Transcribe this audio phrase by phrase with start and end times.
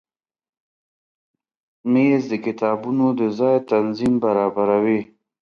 [1.91, 5.01] مېز د کتابونو د ځای تنظیم برابروي.